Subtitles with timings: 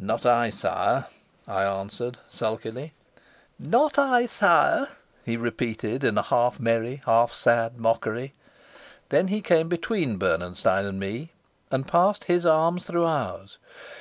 [0.00, 1.06] "Not I, sire,"
[1.46, 2.92] I answered, sulkily.
[3.56, 4.88] "Not I, sire!"
[5.24, 8.32] he repeated, in a half merry, half sad mockery.
[9.10, 11.30] Then he came between Bernenstein and me
[11.70, 13.58] and passed his arms through ours.